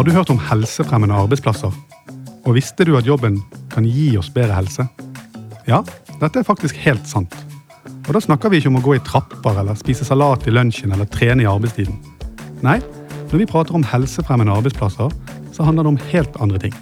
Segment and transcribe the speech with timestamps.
[0.00, 1.74] Har du hørt om helsefremmende arbeidsplasser?
[2.48, 3.34] Og visste du at jobben
[3.68, 4.86] kan gi oss bedre helse?
[5.68, 5.82] Ja,
[6.22, 7.36] dette er faktisk helt sant.
[8.06, 10.94] Og da snakker vi ikke om å gå i trapper eller spise salat i lunsjen
[10.96, 11.98] eller trene i arbeidstiden.
[12.64, 12.78] Nei,
[13.26, 15.12] når vi prater om helsefremmende arbeidsplasser,
[15.52, 16.80] så handler det om helt andre ting.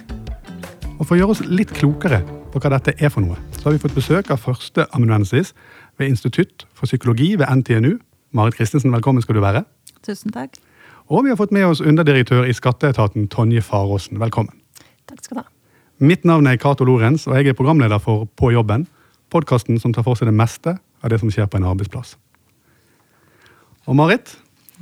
[0.95, 2.21] Og For å gjøre oss litt klokere
[2.53, 5.51] på hva dette er for noe, så har vi fått besøk av førsteamanuensis
[5.99, 7.97] ved Institutt for psykologi ved NTNU.
[8.31, 9.67] Marit Christensen, velkommen skal du være.
[10.07, 10.55] Tusen takk.
[11.09, 14.19] Og vi har fått med oss underdirektør i Skatteetaten Tonje Faråsen.
[14.21, 14.53] Velkommen.
[15.09, 15.47] Takk skal du ha.
[16.05, 18.85] Mitt navn er Cato Lorentz, og jeg er programleder for På jobben.
[19.33, 22.13] Podkasten som tar for seg det meste av det som skjer på en arbeidsplass.
[23.89, 24.35] Og Marit,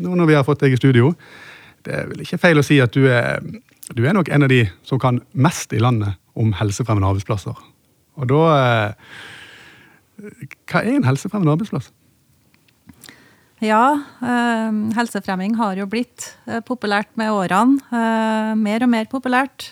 [0.03, 1.13] nå når vi har fått deg i studio,
[1.87, 3.39] det er vel ikke feil å si at du er,
[3.95, 7.55] du er nok en av de som kan mest i landet om helsefremmende arbeidsplasser.
[8.19, 8.91] Og da eh,
[10.67, 11.93] Hva er en helsefremmende arbeidsplass?
[13.59, 17.79] Ja, eh, helsefremming har jo blitt eh, populært med årene.
[17.89, 19.71] Eh, mer og mer populært.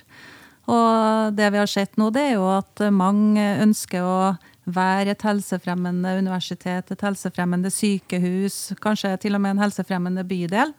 [0.66, 4.18] Og det vi har sett nå, det er jo at mange ønsker å
[4.66, 10.74] være et helsefremmende universitet, et helsefremmende sykehus, kanskje til og med en helsefremmende bydel.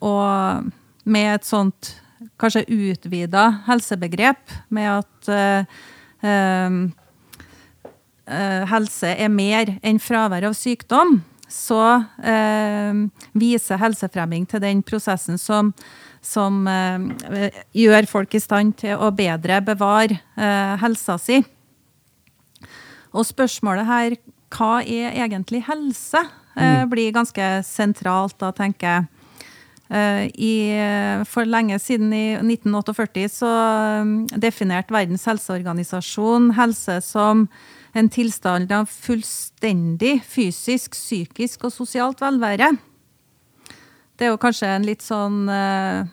[0.00, 0.70] Og
[1.04, 1.90] med et sånt
[2.40, 5.28] kanskje utvida helsebegrep, med at
[8.26, 11.80] helse er mer enn fravær av sykdom, så
[12.26, 12.94] eh,
[13.38, 15.72] viser helsefremming til den prosessen som,
[16.24, 21.42] som eh, gjør folk i stand til å bedre bevare eh, helsa si.
[23.16, 24.16] Og spørsmålet her,
[24.56, 26.24] hva er egentlig helse,
[26.58, 29.06] eh, blir ganske sentralt da, tenker jeg.
[29.86, 30.54] Eh, I,
[31.30, 33.54] for lenge siden, i 1948, så
[34.34, 37.46] definerte Verdens helseorganisasjon helse som
[37.96, 42.74] en tilstand av fullstendig fysisk, psykisk og sosialt velvære.
[44.16, 46.08] Det er jo kanskje en litt sånn eh,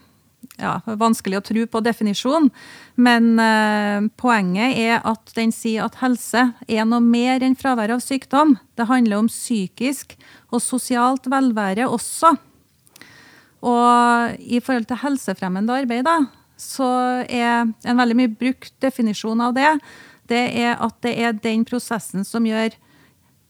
[0.60, 2.50] ja, vanskelig å tro på definisjon,
[2.96, 8.04] men eh, poenget er at den sier at helse er noe mer enn fravær av
[8.04, 8.58] sykdom.
[8.80, 10.16] Det handler om psykisk
[10.52, 12.36] og sosialt velvære også.
[13.64, 16.18] Og i forhold til helsefremmende arbeid, da,
[16.60, 16.88] så
[17.24, 19.72] er en veldig mye brukt definisjon av det,
[20.32, 22.76] det er at det er den prosessen som gjør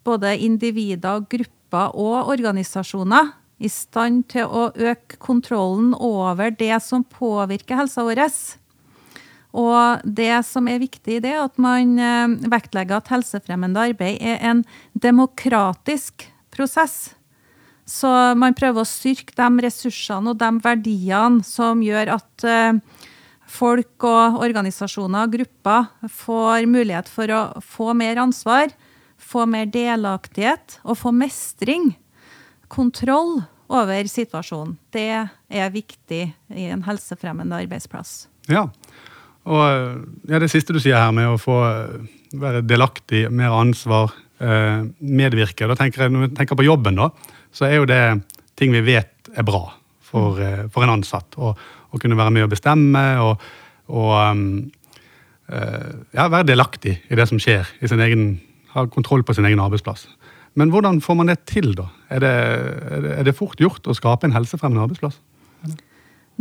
[0.04, 3.32] både individer, grupper og organisasjoner
[3.64, 8.26] i stand til å øke kontrollen over det som påvirker helsa vår.
[9.54, 14.18] Og det som er viktig i det, er at man eh, vektlegger at helsefremmende arbeid
[14.18, 14.64] er en
[14.98, 17.14] demokratisk prosess.
[17.86, 22.80] Så man prøver å styrke de ressursene og de verdiene som gjør at eh,
[23.54, 28.74] folk og organisasjoner og grupper får mulighet for å få mer ansvar,
[29.22, 31.94] få mer delaktighet og få mestring.
[32.74, 33.44] Kontroll
[33.74, 34.76] over situasjonen.
[34.94, 38.26] Det er viktig i en helsefremmende arbeidsplass.
[38.52, 38.68] Ja,
[39.44, 39.64] og
[40.30, 41.60] ja, det siste du sier her med å få
[42.40, 45.68] være delaktig, mer ansvar, eh, medvirke.
[45.68, 47.10] da tenker jeg, Når vi tenker på jobben, da,
[47.52, 48.24] så er jo det
[48.56, 49.83] ting vi vet er bra
[50.14, 51.38] for, eh, for en ansatt.
[51.38, 51.54] Å,
[52.02, 53.42] kunne være med å bestemme og,
[53.94, 54.46] og um,
[55.46, 57.70] eh, ja, være delaktig i det som skjer.
[57.82, 58.42] egen,
[58.74, 60.08] Ha kontroll på sin egen arbeidsplass.
[60.58, 61.86] Men hvordan får man det til, da?
[62.10, 62.34] Er det,
[63.20, 65.20] er det, fort gjort å skape en helsefremmende arbeidsplass?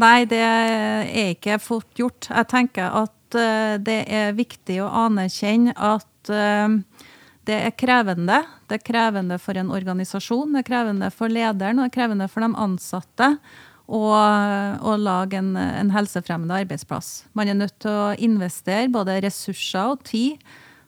[0.01, 2.31] Nei, det er ikke fort gjort.
[2.31, 6.33] Jeg tenker at uh, det er viktig å anerkjenne at
[7.49, 8.39] det er krevende.
[8.71, 12.29] Det er krevende for en organisasjon, det er krevende for lederen og det er krevende
[12.31, 13.31] for de ansatte
[13.93, 17.25] å, lage en, en, helsefremmende arbeidsplass.
[17.37, 20.41] Man er nødt til å investere både ressurser og tid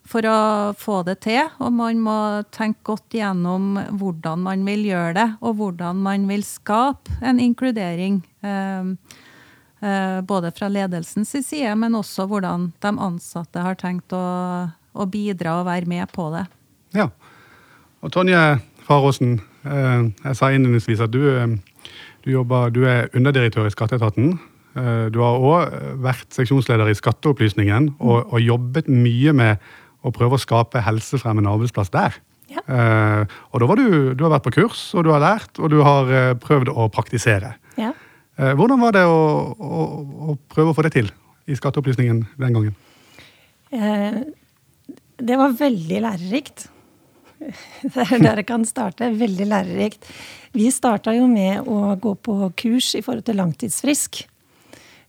[0.05, 0.39] for å
[0.77, 1.49] få det til.
[1.59, 2.17] Og man må
[2.55, 8.21] tenke godt gjennom hvordan man vil gjøre det, og hvordan man vil skape en inkludering.
[8.45, 8.89] Eh,
[9.81, 14.25] eh, både fra ledelsens side, men også hvordan de ansatte har tenkt å,
[14.95, 16.45] å bidra og være med på det.
[16.95, 17.09] Ja.
[18.05, 18.41] Og Tonje
[18.85, 21.23] Faråsen, eh, jeg sa innledningsvis at du,
[22.25, 24.37] du, jobber, du er underdirektør i Skatteetaten.
[24.75, 29.69] Du har òg vært seksjonsleder i Skatteopplysningen og, og jobbet mye med
[30.03, 32.17] å prøve å skape helsefremmende arbeidsplass der.
[32.51, 32.59] Ja.
[33.55, 35.77] Og da var du, du har vært på kurs, og du har lært, og du
[35.79, 37.53] har prøvd å praktisere.
[37.79, 37.93] Ja.
[38.35, 39.15] Hvordan var det å,
[39.55, 39.87] å,
[40.27, 41.07] å, prøve å få det til
[41.47, 42.75] i Skatteopplysningen den gangen?
[45.17, 46.67] Det var veldig lærerikt.
[47.39, 49.11] Det er der jeg kan starte.
[49.15, 50.07] Veldig lærerikt.
[50.55, 54.23] Vi starta jo med å gå på kurs i forhold til langtidsfrisk.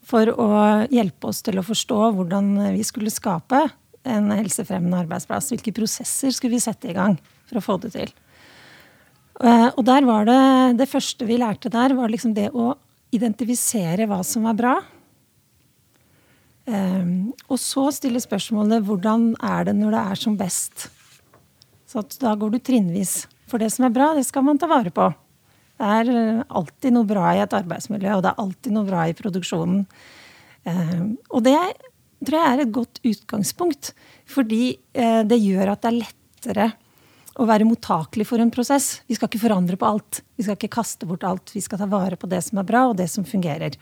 [0.07, 0.51] For å
[0.93, 3.65] hjelpe oss til å forstå hvordan vi skulle skape
[4.07, 5.51] en helsefremmende arbeidsplass.
[5.51, 7.19] Hvilke prosesser skulle vi sette i gang
[7.49, 8.13] for å få det til?
[9.43, 10.43] Eh, og der var det,
[10.81, 12.75] det første vi lærte der, var liksom det å
[13.15, 14.77] identifisere hva som var bra.
[16.67, 20.89] Um, og så stille spørsmålet hvordan er det når det er som best.
[21.87, 23.27] Så da går du trinnvis.
[23.47, 25.07] For det som er bra, det skal man ta vare på.
[25.77, 29.05] Det er eh, alltid noe bra i et arbeidsmiljø, og det er alltid noe bra
[29.07, 29.85] i produksjonen.
[30.67, 31.55] Um, og det
[32.27, 33.93] tror jeg er et godt utgangspunkt,
[34.27, 36.69] fordi uh, det gjør at det er lettere
[37.37, 39.03] å være mottakelig for en prosess.
[39.07, 40.23] Vi skal ikke forandre på alt.
[40.35, 41.53] Vi skal ikke kaste bort alt.
[41.55, 43.77] Vi skal ta vare på det som er bra, og det som fungerer.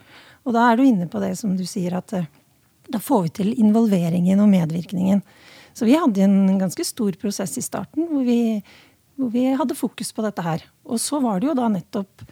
[0.45, 2.27] Og da er du inne på det som du sier, at uh,
[2.93, 5.23] da får vi til involveringen og medvirkningen.
[5.75, 8.61] Så vi hadde en ganske stor prosess i starten hvor vi,
[9.19, 10.63] hvor vi hadde fokus på dette her.
[10.87, 12.27] Og så var det jo da nettopp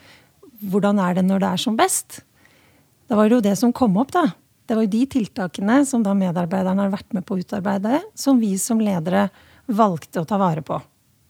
[0.63, 2.21] hvordan er det når det er som best?
[3.11, 4.29] Da var det jo det som kom opp, da.
[4.67, 8.39] Det var jo de tiltakene som da medarbeiderne har vært med på å utarbeide, som
[8.39, 9.27] vi som ledere
[9.67, 10.79] valgte å ta vare på.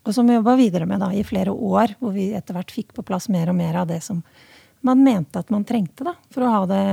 [0.02, 2.92] Og som vi jobba videre med da i flere år, hvor vi etter hvert fikk
[2.96, 4.20] på plass mer og mer av det som
[4.84, 6.84] man mente at man trengte da, for å ha det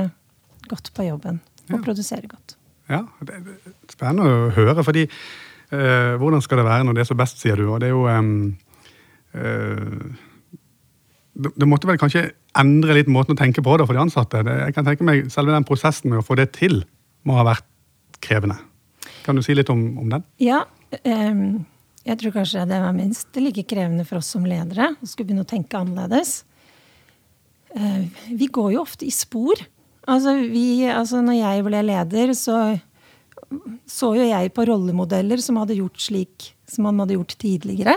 [0.70, 1.84] godt på jobben og ja.
[1.86, 2.56] produsere godt.
[2.90, 3.42] Ja, det er
[3.92, 4.84] spennende å høre.
[4.84, 7.68] fordi eh, hvordan skal det være når det er så best, sier du.
[7.70, 8.22] Og det er jo eh,
[11.40, 14.44] det, det, måtte vel kanskje endre litt måten å tenke på det for de ansatte.
[14.46, 16.82] Det, jeg kan tenke meg Selve den prosessen med å få det til
[17.28, 17.68] må ha vært
[18.24, 18.58] krevende.
[19.24, 20.26] Kan du si litt om, om den?
[20.42, 20.64] Ja.
[21.06, 21.68] Um
[22.10, 25.44] jeg tror kanskje det var minst like krevende for oss som ledere å skulle begynne
[25.46, 26.44] å tenke annerledes.
[27.76, 29.60] Eh, vi går jo ofte i spor.
[30.10, 32.60] Altså, vi, altså når jeg ble leder, så
[33.90, 37.96] så jo jeg på rollemodeller som hadde gjort slik som man hadde gjort tidligere.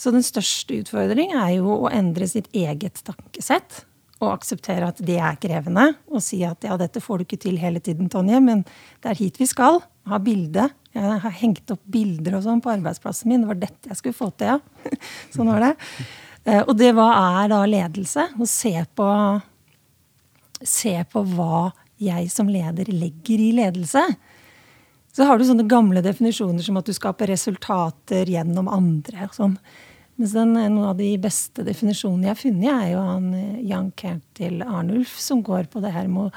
[0.00, 3.82] Så den største utfordringen er jo å endre sitt eget tankesett.
[4.22, 5.90] Og akseptere at det er krevende.
[6.08, 8.62] Og si at ja, dette får du ikke til hele tiden, Tonje, men
[9.02, 9.82] det er hit vi skal.
[10.08, 13.44] Ha bilde jeg har hengt opp bilder og sånn på arbeidsplassen min.
[13.44, 14.90] Det var dette jeg skulle få til, ja.
[15.34, 15.72] sånn var det.
[16.44, 17.08] Eh, og det hva
[17.40, 18.26] er da ledelse?
[18.36, 19.06] Å se på,
[20.68, 21.70] se på hva
[22.02, 24.02] jeg som leder legger i ledelse.
[25.12, 29.28] Så har du sånne gamle definisjoner som at du skaper resultater gjennom andre.
[29.28, 29.56] og sånn.
[30.20, 33.90] Mens den, noen av de beste definisjonene jeg har funnet, er jo han eh, Jan
[33.96, 36.34] Kertil Arnulf, som går på det her med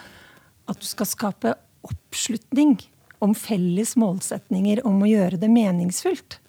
[0.71, 1.53] at du skal skape
[1.85, 2.77] oppslutning
[3.23, 6.39] om felles målsetninger om å gjøre det meningsfullt.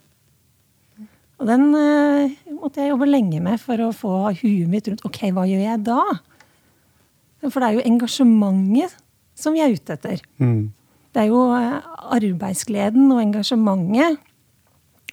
[1.37, 5.05] Og den uh, måtte jeg jobbe lenge med for å få huet mitt rundt.
[5.05, 6.01] Ok, hva gjør jeg da?
[7.45, 8.97] For det er jo engasjementet
[9.37, 10.23] som vi er ute etter.
[10.41, 10.73] Mm.
[11.13, 11.81] Det er jo uh,
[12.17, 14.19] arbeidsgleden og engasjementet.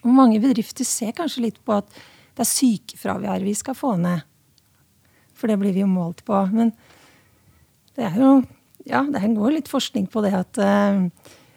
[0.03, 1.87] Og mange bedrifter ser kanskje litt på at
[2.33, 4.23] det er sykefravær vi skal få ned.
[5.37, 6.39] For det blir vi jo målt på.
[6.51, 6.73] Men
[7.97, 8.35] det er jo
[8.83, 11.05] Ja, det går litt forskning på det at uh,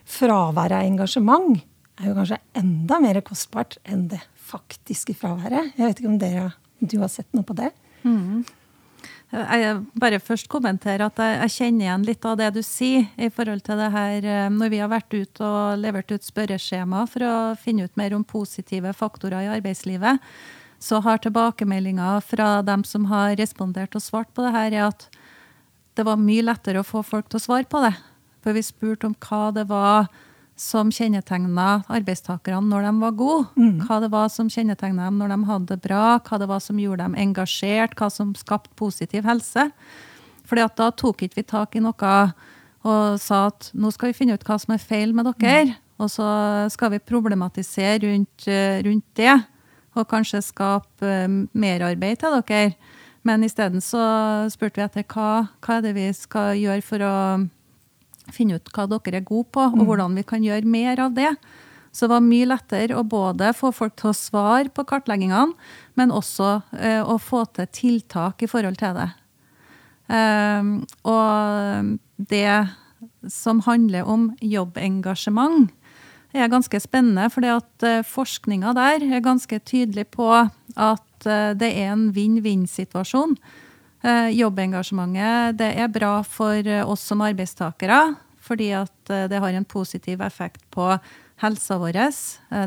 [0.06, 1.56] fraværet av engasjement
[1.98, 5.72] er jo kanskje enda mer kostbart enn det faktiske fraværet.
[5.74, 7.72] Jeg vet ikke om dere, du har sett noe på det?
[8.06, 8.44] Mm.
[9.36, 13.60] Jeg bare først kommentere at jeg, kjenner igjen litt av det du sier i forhold
[13.66, 17.34] til det her eh, når vi har vært ut og levert ut spørreskjema for å
[17.60, 20.22] finne ut mer om positive faktorer i arbeidslivet,
[20.80, 25.08] så har tilbakemeldinger fra dem som har respondert og svart på det her, er at
[25.96, 27.92] det var mye lettere å få folk til å svare på det.
[28.44, 30.08] For vi spurte om hva det var
[30.56, 33.46] som kjennetegna arbeidstakerne når de var gode.
[33.60, 33.80] Mm.
[33.84, 36.80] Hva det var som kjennetegna dem når de hadde det bra, hva det var som
[36.80, 39.68] gjorde dem engasjert, hva som skapte positiv helse.
[40.48, 42.12] Fordi at da tok ikke vi tak i noe
[42.86, 45.66] og sa at nå skal vi finne ut hva som er feil med dere.
[45.66, 45.74] Mm.
[45.96, 46.28] Og så
[46.72, 49.32] skal vi problematisere rundt, eh, rundt det,
[49.96, 52.74] og kanskje skape uh, merarbeid til dere.
[53.26, 54.02] Men isteden så
[54.52, 57.14] spurte vi etter hva, hva er det vi skal gjøre for å
[58.32, 59.86] finne ut hva dere er gode på, og mm.
[59.88, 61.32] hvordan vi kan gjøre mer av det.
[61.92, 65.54] Så det var mye lettere å både få folk til å svare på kartleggingene,
[65.96, 69.08] men også eh, å få til tiltak i forhold til det.
[70.12, 70.72] Eh,
[71.08, 72.50] og det
[73.32, 75.72] som handler om jobbengasjement,
[76.36, 77.28] er ganske spennende.
[77.32, 83.36] For uh, forskninga der er ganske tydelig på at uh, det er en vinn-vinn-situasjon.
[84.06, 89.56] Eh, jobbengasjementet det er bra for eh, oss som arbeidstakere, fordi at eh, det har
[89.56, 90.92] en positiv effekt på
[91.42, 91.98] helsa vår.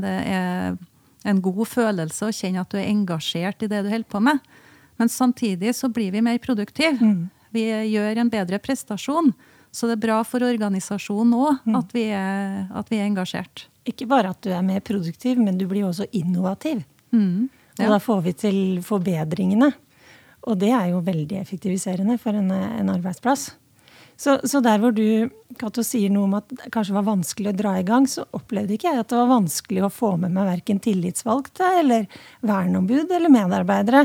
[0.04, 0.76] Det er
[1.30, 4.44] en god følelse å kjenne at du er engasjert i det du holder på med.
[5.00, 7.00] Men samtidig så blir vi mer produktive.
[7.00, 7.30] Mm.
[7.56, 9.32] Vi gjør en bedre prestasjon.
[9.72, 11.76] Så det er bra for organisasjonen òg mm.
[11.78, 11.92] at,
[12.82, 13.68] at, vi er engasjert.
[13.88, 16.84] Ikke bare at du er mer produktiv, men du blir også innovativ.
[17.16, 17.48] Mm.
[17.78, 17.86] Ja.
[17.86, 19.72] Og da får vi til forbedringene.
[20.50, 23.52] Og det er jo veldig effektiviserende for en, en arbeidsplass.
[24.20, 25.30] Så, så, der hvor du
[25.60, 28.76] Kato, sier noe om at det kanskje var vanskelig å dra i gang, så opplevde
[28.76, 32.10] ikke jeg at det var vanskelig å få med meg verken tillitsvalgte eller
[32.44, 34.04] verneombud eller medarbeidere.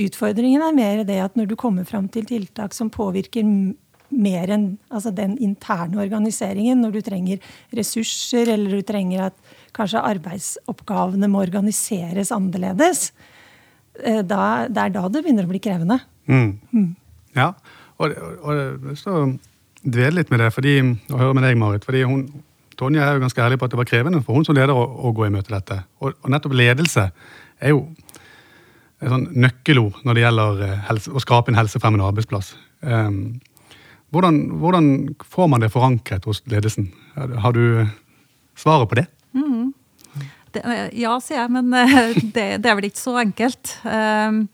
[0.00, 3.44] Utfordringen er mer det at når du kommer fram til tiltak som påvirker
[4.14, 10.02] mer enn altså den interne organiseringen, når du trenger ressurser, eller du trenger at kanskje
[10.08, 13.10] arbeidsoppgavene må organiseres annerledes,
[14.26, 16.00] da, det er da det begynner å bli krevende.
[16.30, 16.50] Mm.
[16.74, 16.88] Mm.
[17.36, 17.52] Ja,
[18.02, 19.36] og, og, og
[19.84, 20.78] dvele litt med det fordi,
[21.12, 21.86] og høre med deg, Marit.
[21.86, 22.26] fordi hun,
[22.78, 24.82] Tonje er jo ganske ærlig på at det var krevende for hun som leder å,
[24.82, 25.84] å gå i møte dette.
[26.00, 27.08] Og, og, nettopp ledelse
[27.62, 27.84] er jo
[28.98, 32.54] et sånn nøkkelord når det gjelder eh, helse, å skape en helsefremmende arbeidsplass.
[32.82, 33.36] Um,
[34.14, 34.88] hvordan, hvordan,
[35.22, 36.88] får man det forankret hos ledelsen?
[37.14, 37.84] Har du
[38.58, 39.06] svaret på det?
[40.54, 40.62] Mm.
[40.62, 43.74] det ja, sier jeg, men eh, det, det, er vel ikke så enkelt.
[43.84, 44.46] Um,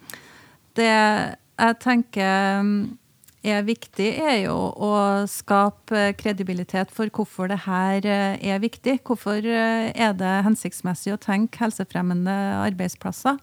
[0.78, 2.88] det jeg tenker
[3.46, 4.92] er viktig, er jo å
[5.30, 8.98] skape kredibilitet for hvorfor det her eh, er viktig.
[9.06, 13.40] Hvorfor eh, er det hensiktsmessig å tenke helsefremmende arbeidsplasser?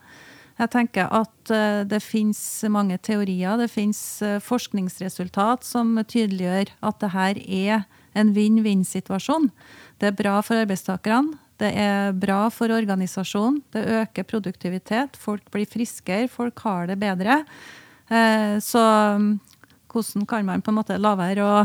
[0.58, 2.40] Jeg tenker at eh, det finnes
[2.74, 4.02] mange teorier, det finnes
[4.46, 7.88] forskningsresultat som tydeliggjør at det her er
[8.18, 9.50] en vinn-vinn-situasjon.
[9.98, 15.66] Det er bra for arbeidstakerne, det er bra for organisasjonen, det øker produktivitet, folk blir
[15.70, 17.40] friskere, folk har det bedre.
[18.64, 18.84] Så
[19.98, 21.58] hvordan kan man på en måte la være å,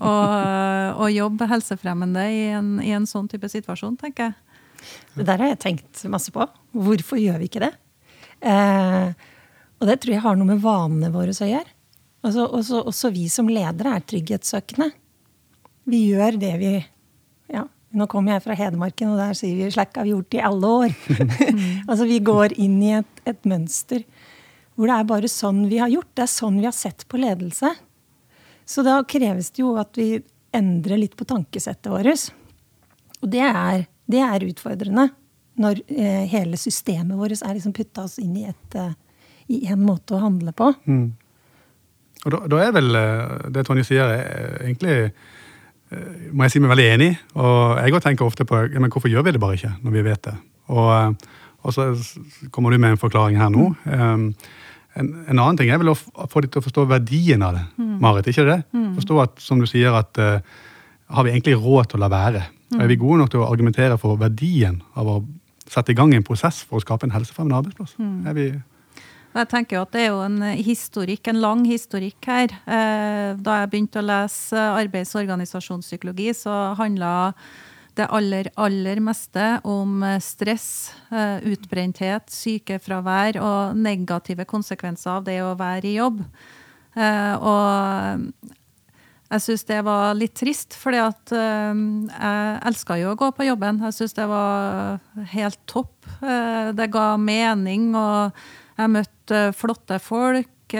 [0.00, 0.14] å,
[1.04, 4.36] å jobbe helsefremmende i en, i en, sånn type situasjon, tenker jeg.
[5.16, 6.44] Det der har jeg tenkt masse på.
[6.76, 7.72] Hvorfor gjør vi ikke det?
[8.46, 9.08] Eh,
[9.80, 11.72] og det tror jeg har noe med vanene våre å gjøre.
[12.26, 14.90] Altså, også, også, vi som ledere er trygghetssøkende.
[15.86, 16.70] Vi gjør det vi
[17.94, 20.66] Nå kommer jeg fra Hedmarken, og der sier vi 'slack har vi gjort i alle
[20.66, 20.94] år'.
[21.88, 24.02] altså Vi går inn i et, et mønster
[24.76, 26.10] hvor det er bare sånn vi har gjort.
[26.14, 27.70] Det er sånn vi har sett på ledelse.
[28.68, 30.20] Så da kreves det jo at vi
[30.56, 32.26] endrer litt på tankesettet vårt.
[33.22, 35.08] Og det er, det er utfordrende
[35.56, 38.92] når eh, hele systemet vårt er liksom putta oss inn i, et, eh,
[39.48, 40.68] i en måte å handle på.
[40.84, 41.14] Mm.
[42.26, 44.12] Og da, da, er vel eh, det Tonje sier,
[44.60, 45.32] egentlig eh,
[46.32, 47.10] må jeg si meg veldig enig.
[47.38, 50.22] Og jeg tenker ofte på men hvorfor gjør vi det bare ikke når vi vet
[50.26, 50.36] det.
[50.74, 51.34] Og, eh,
[51.66, 51.90] og så
[52.50, 53.72] kommer du med en forklaring her nå.
[53.84, 54.28] Um,
[54.96, 57.64] en, en, annen ting er vel å få dem til å forstå verdien av det.
[57.76, 57.96] Mm.
[58.02, 58.60] Marit, ikke det?
[58.72, 58.92] Mm.
[58.96, 60.38] Forstå at, som du sier, at uh,
[61.12, 62.46] har vi egentlig råd til å la være?
[62.72, 62.80] Mm.
[62.80, 65.18] Er vi gode nok til å argumentere for verdien av å
[65.66, 67.98] sette i gang en prosess for å skape en helsefremmende arbeidsplass?
[68.00, 68.16] Mm.
[68.30, 68.48] Er vi...
[69.36, 72.52] Jeg tenker jo at Det er jo en historikk, en lang historikk her.
[72.64, 77.34] Eh, da jeg begynte å lese arbeids- og organisasjonspsykologi, så handla
[77.96, 85.38] det aller, aller meste om eh, stress, eh, utbrenthet, sykefravær og negative konsekvenser av det
[85.44, 86.20] å være i jobb.
[86.96, 88.52] Eh, og
[89.26, 93.80] jeg syns det var litt trist, fordi jeg elska jo å gå på jobben.
[93.88, 95.00] Jeg syns det var
[95.32, 96.06] helt topp.
[96.78, 98.38] Det ga mening, og
[98.76, 100.72] jeg møtte flotte folk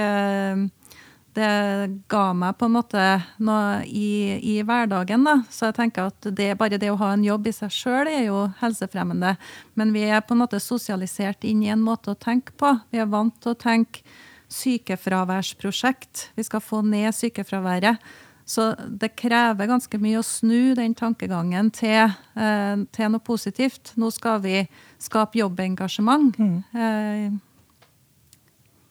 [1.36, 3.02] det ga meg på en måte
[3.44, 5.26] noe i, i hverdagen.
[5.26, 5.36] Da.
[5.52, 8.28] Så jeg tenker at det, bare det å ha en jobb i seg sjøl er
[8.28, 9.34] jo helsefremmende.
[9.76, 12.72] Men vi er på en måte sosialisert inn i en måte å tenke på.
[12.92, 14.04] Vi er vant til å tenke
[14.52, 16.30] sykefraværsprosjekt.
[16.38, 18.00] Vi skal få ned sykefraværet.
[18.46, 23.90] Så det krever ganske mye å snu den tankegangen til, eh, til noe positivt.
[23.98, 24.60] Nå skal vi
[25.02, 26.38] skape jobbengasjement.
[26.38, 26.64] Mm.
[26.72, 27.32] Eh.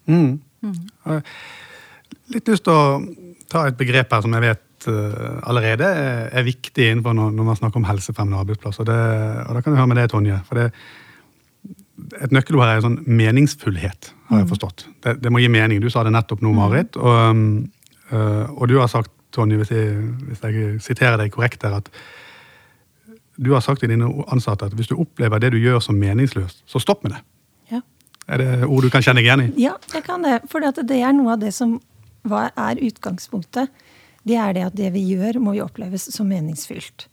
[0.08, 0.40] Mm.
[0.66, 1.22] Mm
[2.34, 2.86] litt lyst til å
[3.52, 5.90] ta et begrep her som jeg vet uh, allerede
[6.32, 8.88] er viktig innenfor når, når man snakker om helsefremmende arbeidsplasser.
[8.88, 9.00] Det,
[9.46, 10.40] og da kan du høre med det, Tonje.
[10.48, 10.70] for det
[12.20, 14.52] et nøkkelord her er sånn meningsfullhet, har jeg mm.
[14.52, 14.86] forstått.
[15.06, 15.80] Det, det, må gi mening.
[15.82, 16.58] Du sa det nettopp nå, mm.
[16.60, 16.98] Marit.
[17.00, 17.40] Og,
[18.12, 21.90] uh, og du har sagt, Tonje, hvis hvis jeg, siterer deg korrekt her, at
[23.36, 26.62] du har sagt til dine ansatte at hvis du opplever det du gjør som meningsløst,
[26.72, 27.20] så stopp med det.
[28.26, 29.50] Er det ord du kan kjenne deg igjen i?
[29.68, 30.40] Ja, jeg kan det.
[30.50, 31.78] For det er noe av det som
[32.26, 33.70] hva er utgangspunktet?
[34.26, 37.06] Det er det at det vi gjør, må vi oppleves som meningsfylt.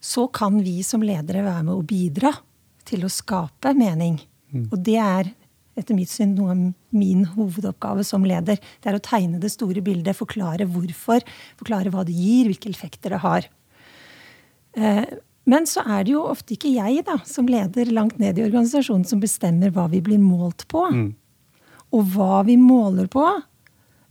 [0.00, 2.30] Så kan vi som ledere være med å bidra
[2.86, 4.20] til å skape mening.
[4.54, 4.68] Mm.
[4.70, 5.32] Og det er
[5.80, 6.62] etter mitt syn noe av
[6.94, 8.60] min hovedoppgave som leder.
[8.82, 11.24] Det er å tegne det store bildet, forklare hvorfor,
[11.60, 13.48] forklare hva det gir, hvilke effekter det har.
[14.76, 15.04] Eh,
[15.50, 19.06] men så er det jo ofte ikke jeg da, som leder langt ned i organisasjonen
[19.08, 20.86] som bestemmer hva vi blir målt på.
[20.94, 21.08] Mm.
[21.90, 23.26] Og hva vi måler på,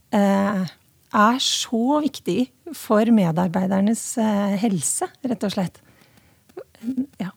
[0.09, 0.69] Eh,
[1.09, 2.39] er så viktig
[2.77, 5.79] for medarbeidernes eh, helse, rett og slett.
[7.21, 7.31] Ja.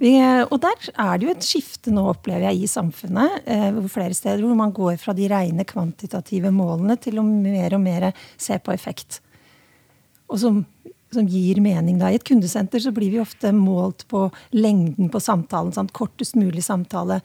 [0.00, 3.44] Vi, og der er det jo et skifte nå, opplever jeg, i samfunnet.
[3.46, 7.84] Eh, flere steder hvor man går fra de rene kvantitative målene til å mer og
[7.84, 9.20] mer se på effekt.
[10.26, 10.64] Og som,
[11.12, 11.98] som gir mening.
[11.98, 12.10] da.
[12.10, 15.72] I et kundesenter så blir vi ofte målt på lengden på samtalen.
[15.72, 15.92] Sant?
[15.92, 17.20] Kortest mulig samtale.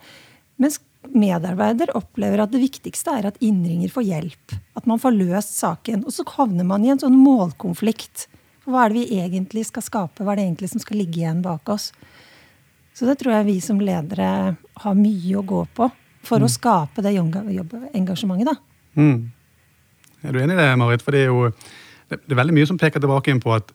[0.56, 4.54] Mens medarbeider opplever at det viktigste er at innringer får hjelp.
[4.78, 6.06] At man får løst saken.
[6.06, 8.28] Og så havner man i en sånn målkonflikt.
[8.64, 10.22] Hva er det vi egentlig skal skape?
[10.22, 11.90] Hva er det egentlig som skal ligge igjen bak oss?
[12.94, 15.88] Så det tror jeg vi som ledere har mye å gå på
[16.22, 16.46] for mm.
[16.46, 18.52] å skape det jobbengasjementet.
[18.52, 19.00] da.
[19.00, 19.32] Mm.
[20.22, 21.02] Er du enig i det, Marit?
[21.02, 21.48] For det er jo
[22.20, 23.72] det, er veldig mye som peker tilbake inn på at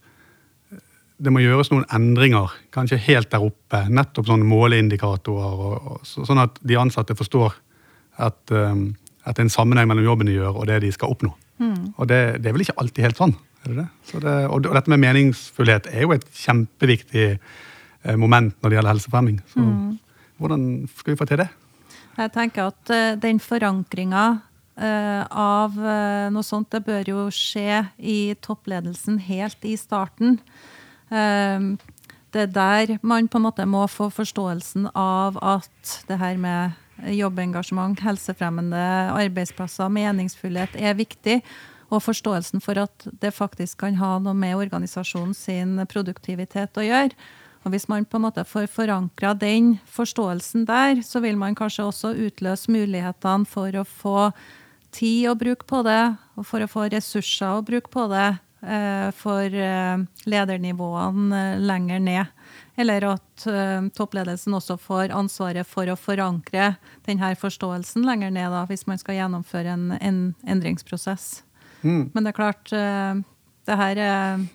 [1.17, 3.79] det må gjøres noen endringer, kanskje helt der oppe.
[3.89, 7.56] Nettopp sånne måleindikatorer, og, og, sånn at de ansatte forstår
[8.22, 8.91] at, um,
[9.24, 11.34] at, det er en sammenheng mellom jobben de gjør og det de skal oppnå.
[11.58, 11.94] Mm.
[11.96, 13.34] Og det, det, er vel ikke alltid helt sånn?
[13.65, 14.22] er det det?
[14.24, 18.94] det og, og, dette med meningsfullhet er jo et kjempeviktig eh, moment når det gjelder
[18.94, 19.39] helsefremming.
[19.53, 19.79] Så mm.
[20.41, 20.67] hvordan
[21.00, 21.50] skal vi få til det?
[22.17, 24.27] Jeg tenker at uh, den forankringa
[24.77, 30.38] av uh, noe sånt, det bør jo skje i toppledelsen helt i starten.
[31.10, 31.77] Ehm,
[32.36, 36.75] det er der man på en måte må få forståelsen av at det her med
[37.13, 41.41] jobbengasjement, helsefremmende arbeidsplasser, meningsfullhet er viktig.
[41.88, 47.15] Og forståelsen for at det faktisk kan ha noe med organisasjonen sin produktivitet å gjøre.
[47.63, 51.88] Og Hvis man på en måte får forankra den forståelsen der, så vil man kanskje
[51.88, 54.19] også utløse mulighetene for å få
[54.96, 59.12] tid å bruke på det, og for å få ressurser å bruke på det, Eh,
[59.13, 62.25] for eh, ledernivåene eh, lenger ned.
[62.77, 63.46] Eller at
[63.98, 66.75] toppledelsen også får ansvaret for å forankre
[67.08, 71.41] denne forståelsen lenger ned, da, hvis man skal gjennomføre en, en endringsprosess.
[71.82, 72.12] Mm.
[72.13, 74.46] Men det er klart, det her er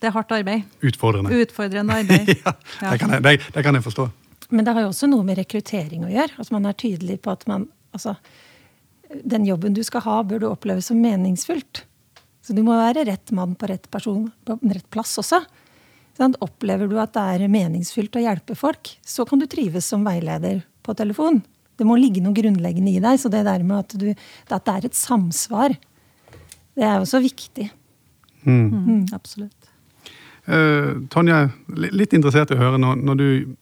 [0.00, 0.64] det er hardt arbeid.
[0.80, 1.36] Utfordrende.
[1.44, 2.32] Utfordrende arbeid.
[2.40, 4.08] ja, det kan, jeg, det, det kan, jeg, forstå.
[4.48, 6.38] Men det har jo også noe med rekruttering å gjøre.
[6.40, 8.16] Altså man er tydelig på at man, altså,
[9.24, 11.84] den jobben du skal ha, bør du oppleve som meningsfullt.
[12.46, 15.42] Så du må være rett mann på rett person på rett plass også.
[16.16, 20.06] Sånn, opplever du at det er meningsfylt å hjelpe folk, så kan du trives som
[20.06, 21.42] veileder på telefon.
[21.76, 23.18] Det må ligge noe grunnleggende i deg.
[23.20, 24.08] Så det der med at, du,
[24.48, 25.76] at det er et samsvar,
[26.76, 27.68] det er også viktig.
[28.46, 28.66] Mm.
[28.70, 29.70] Mm, absolutt.
[30.46, 31.48] Uh, Tonje,
[31.90, 33.56] litt interessert i å høre når, når, du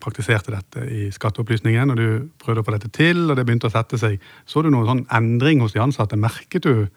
[0.00, 2.08] praktiserte dette i Skatteopplysningen, og du
[2.42, 5.06] prøvde å få dette til, og det begynte å sette seg, så du noen sånn
[5.18, 6.18] endring hos de ansatte?
[6.20, 6.88] Merket du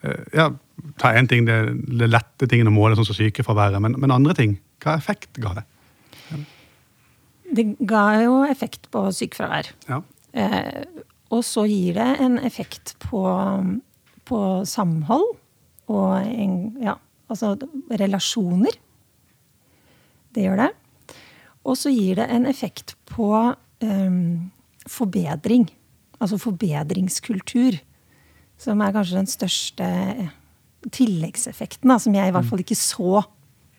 [0.00, 0.52] Eh, ja,
[0.98, 1.58] ta én ting, det,
[1.98, 4.56] det lette tingene å måle, sånn som sykefraværet, men, men andre ting?
[4.82, 5.66] Hva effekt ga det?
[7.48, 9.72] Det ga jo effekt på sykefravær.
[9.88, 10.02] Ja.
[10.38, 10.84] Eh,
[11.34, 13.22] og så gir det en effekt på,
[14.28, 15.26] på samhold
[15.88, 16.94] og en, ja,
[17.32, 17.56] altså
[17.90, 18.76] relasjoner.
[20.36, 20.72] Det gjør det.
[21.68, 23.30] Og så gir det en effekt på
[23.84, 24.50] um,
[24.88, 25.68] forbedring.
[26.18, 27.78] Altså forbedringskultur.
[28.58, 29.88] Som er kanskje den største
[30.94, 33.20] tilleggseffekten, da, som jeg i hvert fall ikke så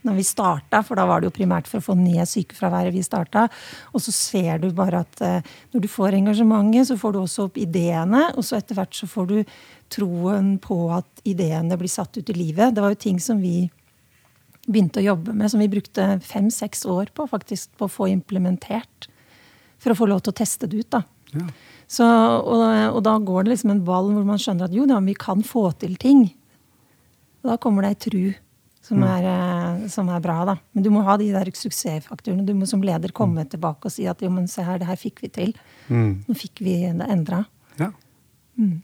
[0.08, 3.02] når vi starta, for da var det jo primært for å få ned sykefraværet vi
[3.04, 3.48] starta.
[3.92, 7.50] Og så ser du bare at uh, når du får engasjementet, så får du også
[7.50, 8.30] opp ideene.
[8.40, 9.38] Og så etter hvert så får du
[9.92, 12.76] troen på at ideene blir satt ut i livet.
[12.76, 13.68] Det var jo ting som vi
[14.70, 19.10] begynte å jobbe med, som vi brukte fem-seks år på faktisk på å få implementert.
[19.80, 20.90] For å få lov til å teste det ut.
[20.98, 21.04] da.
[21.34, 21.48] Ja.
[21.90, 25.00] Så, og, og, da går det liksom en ball hvor man skjønner at jo da,
[25.02, 26.28] vi kan få til ting.
[27.42, 28.24] Og da kommer det ei tru
[28.90, 29.90] som mm.
[29.90, 30.56] som er, bra, da.
[30.74, 32.46] Men du må ha de der suksessfaktorene.
[32.46, 33.50] Du må som leder komme mm.
[33.54, 35.52] tilbake og si at jo, men se her, det her fikk vi til.
[35.90, 36.24] Mm.
[36.26, 37.44] Nå fikk vi det endra.
[37.78, 37.92] Ja.
[38.58, 38.80] Mm.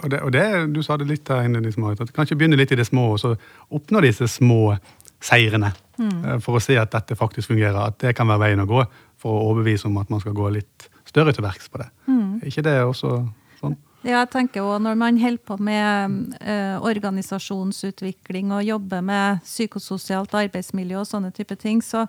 [0.00, 2.38] Og, det, og det, du sa det litt der inne, liksom, at du kan ikke
[2.40, 3.34] begynne litt i det små, og så
[3.74, 4.76] oppnå disse små
[5.20, 5.72] seirene.
[6.00, 6.24] Mm.
[6.24, 7.78] Eh, for å se at dette faktisk fungerer.
[7.90, 8.84] At det kan være veien å gå
[9.20, 11.90] for å overbevise om at man skal gå litt større til verks på det.
[12.08, 12.40] Mm.
[12.48, 13.18] Ikke det også
[13.60, 13.76] sånn?
[14.00, 20.32] Ja, jeg tenker også Når man holder på med eh, organisasjonsutvikling og jobber med psykososialt
[20.40, 22.06] arbeidsmiljø og sånne type ting, så,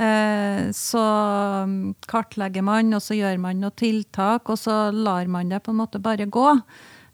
[0.00, 1.04] eh, så
[2.08, 5.82] kartlegger man, og så gjør man noen tiltak, og så lar man det på en
[5.82, 6.48] måte bare gå.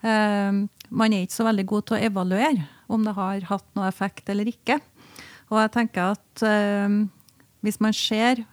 [0.06, 3.90] Eh, man er ikke så veldig god til å evaluere om det har hatt noe
[3.90, 4.78] effekt eller ikke.
[5.48, 6.96] Og jeg tenker at eh,
[7.64, 8.44] hvis man ser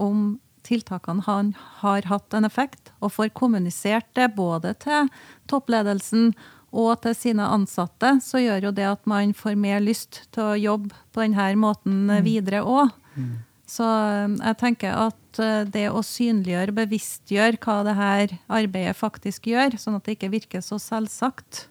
[0.00, 5.08] om tiltakene har, har hatt en effekt, og får kommunisert det både til
[5.50, 6.32] toppledelsen
[6.68, 10.58] og til sine ansatte, så gjør jo det at man får mer lyst til å
[10.58, 12.18] jobbe på denne måten mm.
[12.26, 12.92] videre òg.
[13.16, 13.36] Mm.
[13.68, 19.50] Så um, jeg tenker at uh, det å synliggjøre, bevisstgjøre hva det her arbeidet faktisk
[19.50, 21.66] gjør, sånn at det ikke virker så selvsagt,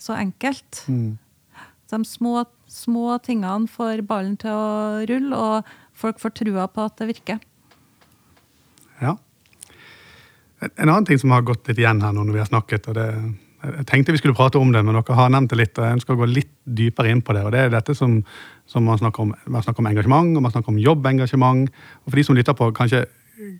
[0.00, 0.84] så enkelt.
[0.90, 1.18] Mm.
[1.90, 6.96] De små, små tingene får ballen til å rulle, og folk får trua på at
[7.00, 7.42] det virker.
[9.02, 9.16] Ja.
[10.60, 12.98] En annen ting som har gått litt igjen her nå når vi har snakket, og
[12.98, 13.06] det,
[13.60, 15.98] jeg tenkte vi skulle prate om det, men dere har nevnt det litt, og jeg
[15.98, 17.44] ønsker å gå litt dypere inn på det.
[17.44, 18.20] og Det er dette som,
[18.70, 19.34] som man snakker om.
[19.52, 21.72] Man snakker om engasjement, og man snakker om jobbengasjement.
[22.04, 23.04] Og for de som lytter på, kanskje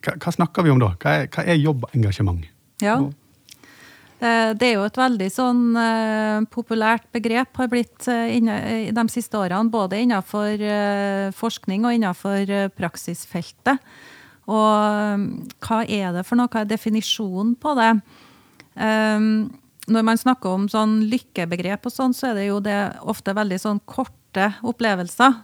[0.01, 0.95] hva, hva, snakker vi om da?
[1.01, 2.49] Hva er, hva er jobbengasjement?
[2.85, 2.97] Ja.
[4.21, 9.05] Eh, det er jo et veldig sånn uh, populært begrep, har blitt uh, i de
[9.09, 9.73] siste årene.
[9.73, 10.61] Både innenfor
[11.37, 13.81] forskning og innenfor praksisfeltet.
[14.51, 15.25] Og
[15.63, 16.51] hva er det for noe?
[16.51, 17.93] Hva er definisjonen på det?
[19.91, 22.79] Når man snakker om sånn lykkebegrep og sånn, så er det jo det
[23.13, 25.39] ofte veldig sånn korte opplevelser.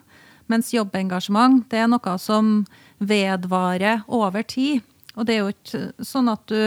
[0.50, 2.58] Mens jobbengasjement det er noe som
[2.98, 4.82] vedvarer over tid.
[5.14, 6.60] Og det er jo ikke sånn at du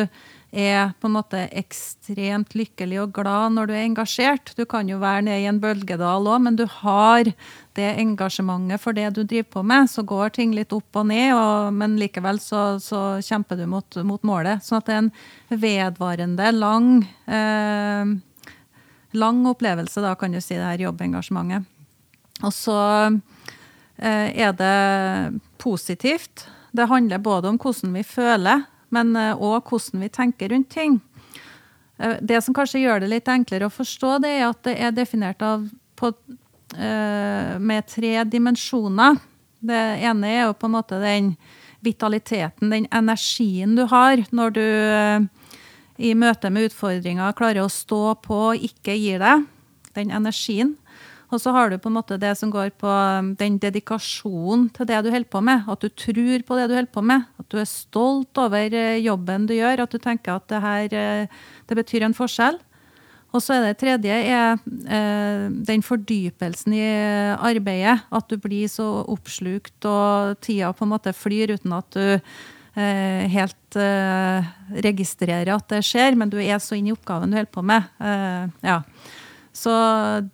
[0.51, 4.53] er på en måte ekstremt lykkelig og glad når du er engasjert.
[4.57, 7.29] Du kan jo være nede i en bølgedal òg, men du har
[7.77, 9.89] det engasjementet for det du driver på med.
[9.91, 13.99] Så går ting litt opp og ned, og, men likevel så, så kjemper du mot,
[14.01, 14.65] mot, målet.
[14.65, 15.11] Sånn at det er en
[15.65, 16.89] vedvarende, lang,
[17.29, 18.15] eh,
[19.21, 21.69] lang opplevelse, da kan du si, det her jobbengasjementet.
[22.39, 22.79] Og så
[23.99, 26.47] eh, er det positivt.
[26.71, 30.99] Det handler både om hvordan vi føler men òg eh, hvordan vi tenker rundt ting.
[31.99, 34.95] Eh, det som kanskje gjør det litt enklere å forstå, det er at det er
[34.95, 35.41] definert
[35.99, 36.11] på,
[36.79, 39.19] uh, med tre dimensjoner.
[39.59, 41.33] Det ene er jo på en måte den
[41.83, 44.65] vitaliteten, den energien du har når du
[45.99, 49.43] i møte med utfordringer klarer å stå på og ikke gir deg.
[49.97, 50.77] Den energien.
[51.29, 54.87] Og så har du på en måte det som går på um, den dedikasjonen til
[54.89, 55.67] det du holder på med.
[55.69, 57.27] At du tror på det du holder på med.
[57.37, 59.85] At du er stolt over eh, jobben du gjør.
[59.85, 61.37] At du tenker at det her eh,
[61.69, 62.57] det betyr en forskjell.
[63.29, 66.85] Og så er det tredje er eh, den fordypelsen i
[67.37, 67.99] arbeidet.
[68.09, 72.33] At du blir så oppslukt, og tida på en måte flyr uten at du
[72.79, 73.75] helt
[74.85, 77.89] registrerer at det skjer, men du er så inn i oppgaven du holder på med.
[78.63, 78.77] Ja.
[79.59, 79.73] Så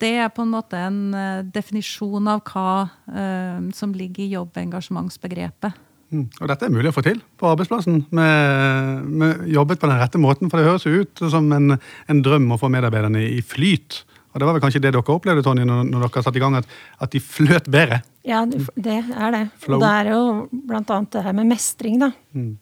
[0.01, 5.79] det er på en måte en uh, definisjon av hva eh, som ligger i jobbengasjementsbegrepet.
[6.13, 6.25] Mm.
[6.29, 10.21] Og dette er mulig å få til på arbeidsplassen, med, med jobbet på den rette
[10.21, 10.51] måten.
[10.51, 14.03] For det høres jo ut som en, en drøm å få medarbeiderne i, flyt.
[14.33, 16.59] Og det var vel kanskje det dere opplevde Tonje, når, når dere satte i gang,
[16.59, 18.03] at, at, de fløt bedre?
[18.27, 19.41] Ja, det er det.
[19.63, 19.79] Flow.
[19.79, 20.21] Og det er jo
[20.69, 22.11] blant annet det her med mestring, da.
[22.38, 22.53] Mm.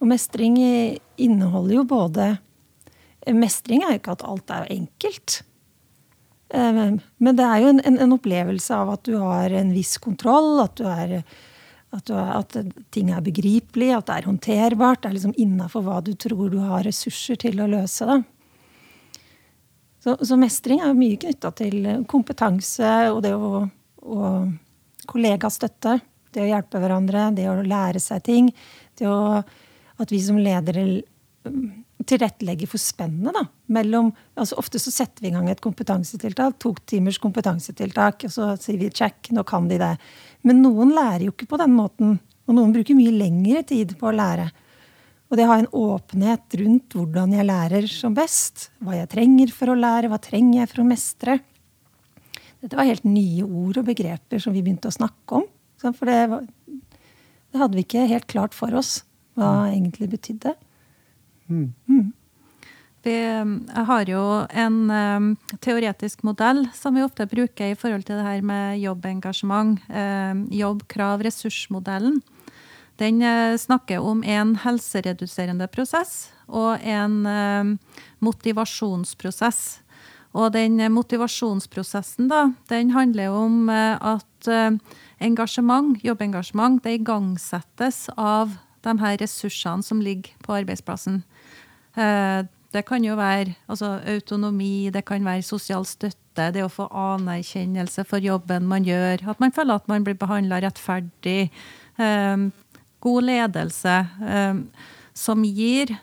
[0.00, 2.32] Og mestring inneholder jo både
[3.34, 5.40] Mestring er jo ikke at alt er enkelt.
[6.54, 6.80] Eh,
[7.16, 10.60] men det er jo en, en, en, opplevelse av at du har en viss kontroll,
[10.62, 11.16] at, er,
[11.96, 12.56] at, du at
[12.94, 15.02] ting er begripelig, at det er håndterbart.
[15.02, 18.06] Det er liksom innafor hva du tror du har ressurser til å løse.
[18.06, 18.20] Da.
[20.06, 23.64] Så, så mestring er jo mye knytta til kompetanse og det å,
[24.06, 24.28] å
[25.10, 25.98] kollegastøtte.
[26.36, 28.50] Det å hjelpe hverandre, det å lære seg ting.
[28.98, 29.40] Det å,
[29.96, 30.84] at vi som ledere
[32.08, 33.34] tilrettelegge for spennet.
[33.34, 38.32] da, mellom, altså Ofte så setter vi i gang et kompetansetiltak, to timers kompetansetiltak, og
[38.32, 39.94] så sier vi check, nå kan de det.
[40.46, 42.16] Men noen lærer jo ikke på den måten.
[42.46, 44.46] Og noen bruker mye lengre tid på å lære.
[45.26, 49.50] Og det å ha en åpenhet rundt hvordan jeg lærer som best, hva jeg trenger
[49.54, 51.40] for å lære, hva trenger jeg for å mestre.
[52.62, 55.48] Dette var helt nye ord og begreper som vi begynte å snakke om.
[55.82, 56.46] For det,
[57.50, 59.00] det hadde vi ikke helt klart for oss
[59.36, 60.54] hva egentlig betydde.
[61.48, 62.12] Mm.
[63.06, 63.18] Vi
[63.86, 65.26] har jo en um,
[65.62, 69.78] teoretisk modell som vi ofte bruker i forhold til det her med jobbengasjement.
[69.86, 72.18] Um, jobb, krav, ressursmodellen.
[72.98, 77.72] Den uh, snakker om en helsereduserende prosess og en um,
[78.26, 79.78] motivasjonsprosess.
[80.34, 88.58] Og den motivasjonsprosessen da, den handler om uh, at uh, engasjement, jobbengasjement det igangsettes av
[88.82, 91.22] de her ressursene som ligger på arbeidsplassen.
[91.96, 92.42] Eh,
[92.74, 98.04] det kan jo være altså, autonomi, det kan være sosial støtte, det å få anerkjennelse
[98.04, 99.24] for jobben man gjør.
[99.30, 101.48] At man føler at man blir behandla rettferdig.
[101.96, 102.50] Um,
[103.00, 104.66] god ledelse um,
[105.16, 105.94] som gir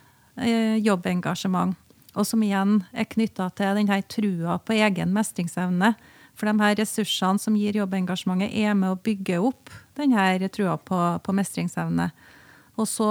[0.81, 1.75] jobbengasjement.
[2.17, 5.93] Og som igjen er knytta til denne trua på egen mestringsevne.
[6.33, 10.99] For de her ressursene som gir jobbengasjementet, er med å bygge opp denne trua på,
[11.21, 12.09] på mestringsevne.
[12.77, 13.09] Og så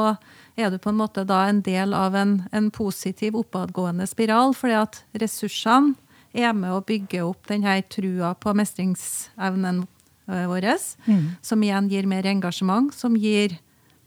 [0.57, 4.79] er du på en måte da en del av en, en positiv oppadgående spiral, fordi
[4.83, 5.97] at ressursene
[6.33, 9.83] er med å bygge opp denne trua på mestringsevnen
[10.29, 10.69] eh, vår,
[11.07, 11.27] mm.
[11.45, 13.59] som igjen gir mer engasjement, som gir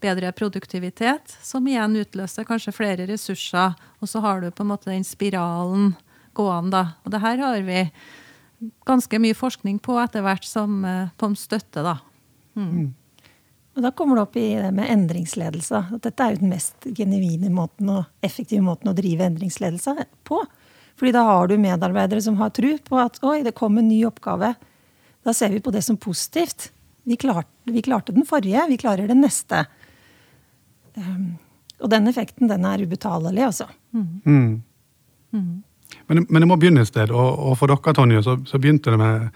[0.01, 4.91] bedre produktivitet, som igjen utløser kanskje flere ressurser, og så har du på en måte
[4.91, 5.93] den spiralen
[6.35, 6.75] gående.
[6.75, 6.83] da.
[7.05, 7.85] Og det her har vi
[8.87, 11.99] ganske mye forskning på etter hvert som eh, på støtte, da.
[12.55, 12.93] Mm.
[13.75, 13.77] Mm.
[13.77, 15.81] Og Da kommer det opp i det med endringsledelse.
[15.97, 20.39] At dette er jo den mest genuine måten og effektive måten å drive endringsledelse på.
[20.95, 24.05] Fordi da har du medarbeidere som har tro på at oi, det kom en ny
[24.07, 24.53] oppgave.
[25.25, 26.71] Da ser vi på det som positivt.
[27.03, 29.65] Vi klarte, vi klarte den forrige, vi klarer den neste.
[30.95, 31.35] Um,
[31.83, 33.67] og den effekten, den er ubetalelig, altså.
[33.91, 34.63] Mm.
[36.07, 38.93] Men, men det må begynne et sted, og, og for dere, Tonje, så, så begynte
[38.93, 39.27] det med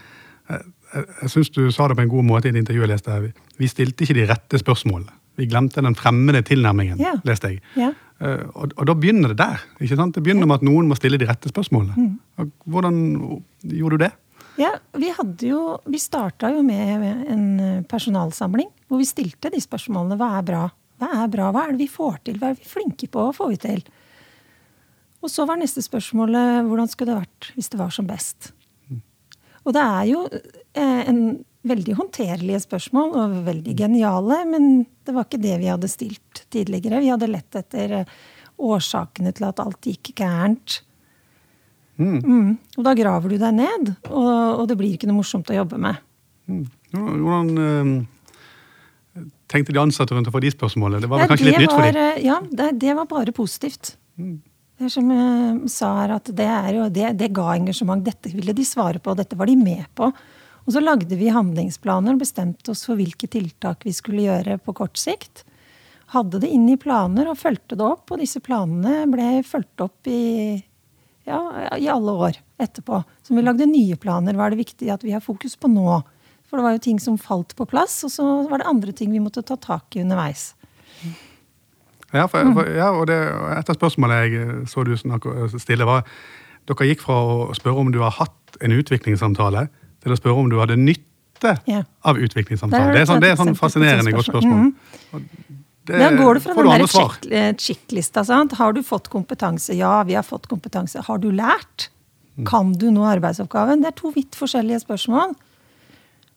[0.93, 3.17] Jeg, syns du sa det på en god måte i et intervju jeg leste.
[3.59, 5.15] Vi, stilte ikke de rette spørsmålene.
[5.39, 7.19] Vi glemte den fremmede tilnærmingen, yeah.
[7.23, 7.61] leste jeg.
[7.79, 9.61] Eh, og, og da begynner det der.
[9.79, 10.17] ikke sant?
[10.17, 12.09] Det begynner med at noen må stille de rette spørsmålene.
[12.41, 12.97] Og Hvordan
[13.63, 14.11] gjorde du det?
[14.59, 17.45] Ja, vi hadde jo Vi starta jo med en
[17.87, 20.17] personalsamling hvor vi stilte de spørsmålene.
[20.19, 20.65] Hva er bra?
[20.99, 21.51] Hva er bra?
[21.55, 22.39] Hva er det vi får til?
[22.41, 23.23] Hva er vi flinke på?
[23.29, 23.83] Hva får vi til?
[25.23, 28.51] Og så var neste spørsmålet hvordan skulle det vært hvis det var som best?
[29.67, 31.21] Og det er jo eh, en
[31.69, 34.69] veldig håndterlige spørsmål og veldig geniale, men
[35.05, 37.01] det var ikke det vi hadde stilt tidligere.
[37.03, 38.13] Vi hadde lett etter eh,
[38.59, 40.81] årsakene til at alt gikk gærent.
[41.99, 42.55] Mm.
[42.79, 45.79] Og da graver du deg ned, og, og det blir ikke noe morsomt å jobbe
[45.83, 45.99] med.
[46.47, 46.63] Mm.
[46.95, 51.03] Hvordan øh, tenkte de ansatte rundt å få de spørsmålene?
[51.03, 52.21] Det var vel Ja, kanskje litt nytt for dem?
[52.23, 53.97] Ja, det, det var bare positivt.
[54.79, 57.99] Det er som jeg sa her, at det, jo, det, det ga engasjement.
[57.99, 60.07] Dette ville de svare på, dette var de med på.
[60.63, 64.75] Og så lagde vi handlingsplaner og bestemte oss for hvilke tiltak vi skulle gjøre på
[64.77, 65.43] kort sikt.
[66.13, 70.07] Hadde det inn i planer og fulgte det opp, og disse planene ble fulgt opp
[70.07, 70.55] i,
[71.27, 71.41] ja,
[71.75, 73.01] i alle år etterpå.
[73.19, 74.37] Så vi lagde nye planer.
[74.39, 75.99] Hva er det viktig at vi har fokus på nå?
[76.47, 79.11] For det var jo ting som falt på plass, og så var det andre ting
[79.11, 80.53] vi måtte ta tak i underveis.
[82.13, 83.17] Ja, for, for, ja og det,
[83.53, 86.07] et av spørsmålene jeg eh, så du stille, var
[86.69, 89.63] Dere gikk fra å spørre om du har hatt en utviklingssamtale,
[90.03, 91.85] til å spørre om du hadde nytte yeah.
[92.05, 92.91] av utviklingssamtalen.
[92.91, 92.93] utviklingssamtale.
[92.93, 94.59] Det er sånn, det er et sånn fascinerende godt spørsmål.
[94.59, 94.75] Mm
[95.11, 95.55] -hmm.
[95.89, 98.51] Det Da går du fra den der check- eh, sant?
[98.51, 99.73] Har du fått kompetanse?
[99.73, 101.01] Ja, vi har fått kompetanse.
[101.01, 101.89] Har du lært?
[102.45, 103.81] Kan du nå arbeidsoppgaven?
[103.81, 105.35] Det er to vidt forskjellige spørsmål.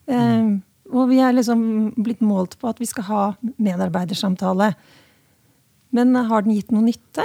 [0.08, 0.58] Eh,
[0.92, 4.74] og vi er liksom blitt målt på at vi skal ha medarbeidersamtale.
[5.96, 7.24] Men har den gitt noe nytte?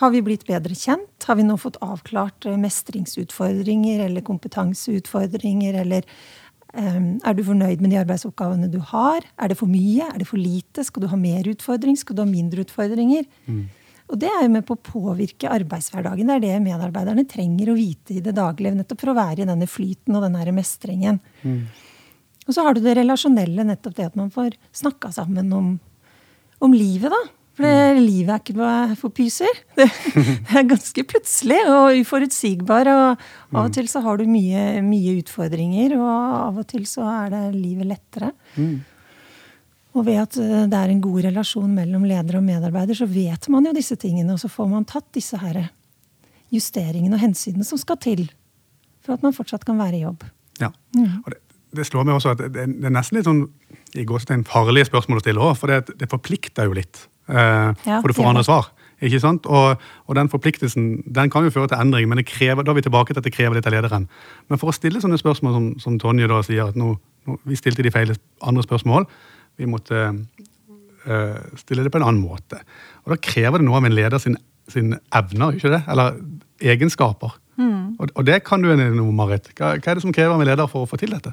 [0.00, 1.26] Har vi blitt bedre kjent?
[1.28, 5.76] Har vi nå fått avklart eh, mestringsutfordringer eller kompetanseutfordringer?
[5.82, 6.06] Eller
[6.72, 9.26] um, er du fornøyd med de arbeidsoppgavene du har?
[9.36, 10.08] Er det for mye?
[10.08, 10.86] Er det for lite?
[10.86, 11.98] Skal du ha mer utfordring?
[12.00, 13.28] Skal du ha mindre utfordringer?
[14.10, 16.26] Og det er jo med på å påvirke arbeidshverdagen.
[16.26, 18.74] Det er det medarbeiderne trenger å vite i det daglige.
[18.80, 21.20] Nettopp for å være i denne flyten og denne mestringen.
[21.20, 21.68] mestringen.
[22.50, 25.68] Og så har du det relasjonelle, nettopp det at man får snakka sammen om,
[26.58, 27.20] om livet, da.
[27.60, 29.58] For det, livet er ikke noe for pyser.
[29.76, 29.84] Det,
[30.48, 32.88] det er ganske plutselig og uforutsigbar.
[32.88, 37.04] Og av og til så har du mye, mye utfordringer, og av og til så
[37.10, 38.32] er det livet lettere.
[39.90, 43.50] Og ved at eh, det er en god relasjon mellom leder og medarbeider, så vet
[43.52, 45.66] man jo disse tingene, og så får man tatt disse her
[46.54, 48.24] justeringene og hensynene som skal til
[49.04, 50.24] for at man fortsatt kan være i jobb.
[50.60, 50.70] Ja.
[50.96, 51.40] Og det,
[51.76, 53.46] det slår meg også at det, det er nesten litt sånn
[53.98, 57.06] i gåsetegn farlige spørsmål å stille òg, for det, det forplikter jo litt.
[57.30, 58.70] Eh, Ja, for du får andre svar.
[59.00, 59.46] Ikke sant?
[59.48, 62.80] Og, og den forpliktelsen den kan jo føre til endring, men det krever, da er
[62.80, 64.08] vi tilbake til at det krever litt av lederen.
[64.50, 66.92] Men for å stille sånne spørsmål som, som Tonje da sier, at nå,
[67.26, 69.06] nå, vi stilte de feile andre spørsmål,
[69.56, 72.60] vi måtte øh, stille det på en annen måte.
[73.06, 74.36] Og da krever det noe av en leder sin,
[74.68, 75.80] sin evner, ikke det?
[75.88, 76.20] Eller
[76.60, 77.38] egenskaper.
[78.00, 79.48] Og, og det kan du noe Marit.
[79.56, 81.32] Hva, hva er det som krever av en leder for å få til dette?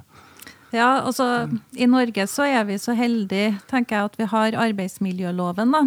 [0.76, 1.48] Ja, altså
[1.80, 5.72] I Norge så er vi så heldige, tenker jeg, at vi har arbeidsmiljøloven.
[5.72, 5.84] da.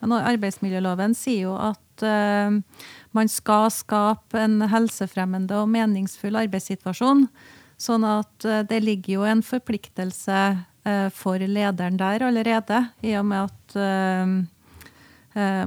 [0.00, 2.60] Arbeidsmiljøloven sier jo at uh,
[3.16, 7.26] man skal skape en helsefremmende og meningsfull arbeidssituasjon.
[7.80, 13.28] Sånn at uh, det ligger jo en forpliktelse uh, for lederen der allerede, i og
[13.32, 13.56] med at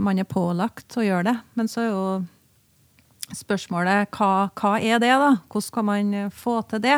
[0.04, 1.34] man er pålagt å gjøre det.
[1.56, 2.08] Men så er jo
[3.32, 5.30] spørsmålet hva, hva er det, da?
[5.48, 6.98] Hvordan skal man få til det?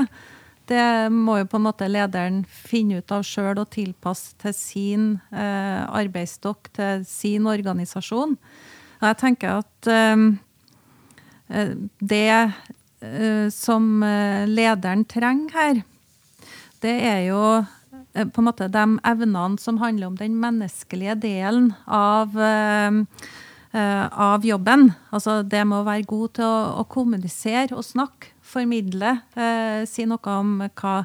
[0.66, 5.06] Det må jo på en måte lederen finne ut av sjøl og tilpasse til sin
[5.30, 8.34] eh, arbeidsstokk, til sin organisasjon.
[9.02, 10.26] Og jeg tenker at eh,
[11.54, 15.82] eh, det eh, som eh, lederen trenger her,
[16.82, 21.74] det er jo eh, på en måte de evnene som handler om den menneskelige delen
[21.86, 22.38] av
[23.76, 24.86] av jobben.
[25.12, 30.06] Altså det med å være god til å, å kommunisere og snakke, formidle, eh, si
[30.08, 30.98] noe om hva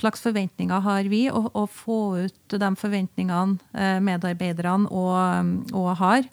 [0.00, 6.26] slags forventninger har vi, og, og få ut de forventningene eh, medarbeiderne og, og har.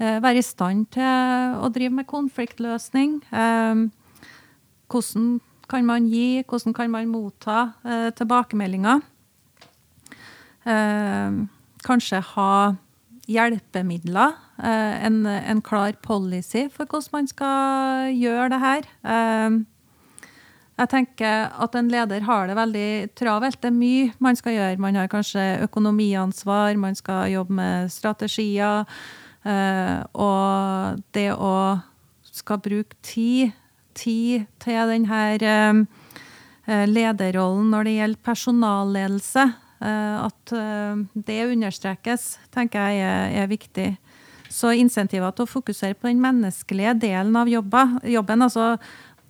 [0.00, 3.20] Eh, være i stand til å drive med konfliktløsning.
[4.90, 5.32] Hvordan
[5.70, 7.70] kan man gi, hvordan kan man motta
[8.18, 9.04] tilbakemeldinger?
[11.86, 12.54] Kanskje ha
[13.30, 18.90] hjelpemidler, en, en klar policy for hvordan man skal gjøre det her.
[20.80, 23.58] Jeg tenker at en leder har det veldig travelt.
[23.60, 24.80] Det er mye man skal gjøre.
[24.80, 28.88] Man har kanskje økonomiansvar, man skal jobbe med strategier.
[29.44, 31.52] Eh, og det å
[32.32, 33.52] skal bruke tid,
[33.92, 39.46] tid til denne eh, lederrollen når det gjelder personalledelse,
[39.84, 40.54] eh, at
[41.12, 43.90] det understrekes, tenker jeg er viktig.
[44.50, 48.72] Så insentiver til å fokusere på den menneskelige delen av jobben, jobben altså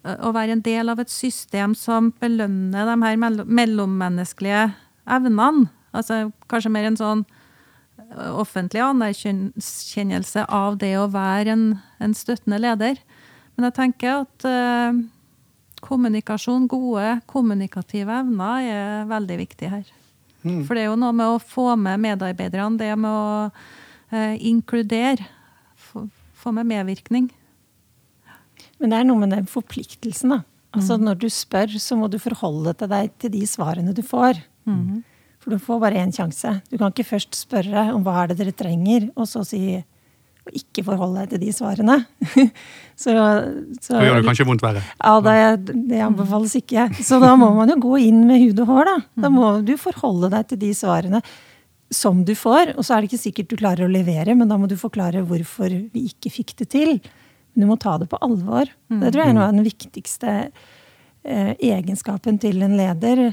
[0.04, 4.70] å være en del av et system som belønner de her mellommenneskelige
[5.10, 5.68] evnene.
[5.92, 7.24] Altså kanskje mer en sånn
[8.10, 11.64] offentlig anerkjennelse av det å være en,
[12.02, 13.00] en støttende leder.
[13.54, 15.00] Men jeg tenker at uh,
[15.84, 19.84] kommunikasjon, gode kommunikative evner, er veldig viktig her.
[20.42, 20.62] Mm.
[20.64, 25.28] For det er jo noe med å få med medarbeiderne, det med å uh, inkludere.
[25.90, 26.06] Få,
[26.40, 27.28] få med medvirkning.
[28.80, 30.42] Men det er noe med den forpliktelsen, da.
[30.76, 31.06] Altså mm.
[31.08, 34.38] når du spør, så må du forholde til deg til de svarene du får.
[34.70, 35.00] Mm.
[35.40, 36.60] For du får bare én sjanse.
[36.70, 39.80] Du kan ikke først spørre om hva er det dere trenger, og så si
[40.40, 41.96] og ikke forholde deg til de svarene.
[43.02, 43.12] så,
[43.82, 44.82] så Da gjør det kanskje vondt verre.
[44.96, 46.86] Ja, det, det, anbefales ikke.
[47.04, 48.96] Så da må man jo gå inn med hud og hår, da.
[49.20, 49.36] Da mm.
[49.36, 51.20] må du forholde deg til de svarene
[51.92, 52.74] som du får.
[52.78, 55.26] Og så er det ikke sikkert du klarer å levere, men da må du forklare
[55.28, 56.96] hvorfor vi ikke fikk det til.
[57.54, 58.70] Du må ta det på alvor.
[58.90, 59.00] Mm.
[59.02, 63.30] Det tror jeg er noe av den viktigste eh, egenskapen til en leder.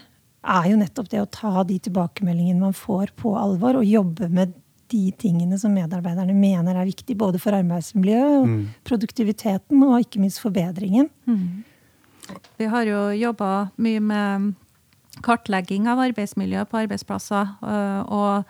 [0.48, 4.56] Er jo nettopp det å ta de tilbakemeldingene man får, på alvor, og jobbe med
[4.92, 8.62] de tingene som medarbeiderne mener er viktig, både for arbeidsmiljøet, mm.
[8.88, 11.10] produktiviteten og ikke minst forbedringen.
[11.28, 11.66] Mm.
[12.60, 13.52] Vi har jo jobba
[13.84, 14.54] mye med
[15.26, 17.54] kartlegging av arbeidsmiljøet på arbeidsplasser.
[17.64, 18.44] Øh, og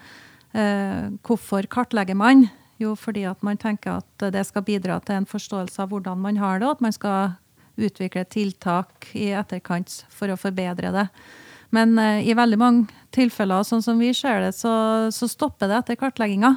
[0.58, 2.48] øh, hvorfor kartlegger man?
[2.78, 6.38] Jo, fordi at man tenker at det skal bidra til en forståelse av hvordan man
[6.38, 7.36] har det, og at man skal
[7.78, 11.08] utvikle tiltak i etterkant for å forbedre det.
[11.76, 14.74] Men eh, i veldig mange tilfeller, sånn som vi ser det, så,
[15.14, 16.56] så stopper det etter kartlegginga.